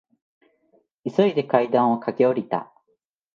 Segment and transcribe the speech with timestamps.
[1.05, 2.73] 急いで階段を駆け下りた。